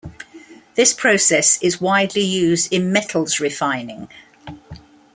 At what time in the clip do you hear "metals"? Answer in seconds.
2.91-3.39